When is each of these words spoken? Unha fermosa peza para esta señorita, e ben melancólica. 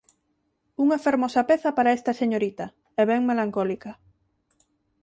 Unha 0.83 1.01
fermosa 1.05 1.41
peza 1.49 1.69
para 1.77 1.95
esta 1.97 2.17
señorita, 2.21 2.65
e 3.01 3.03
ben 3.09 3.21
melancólica. 3.29 3.91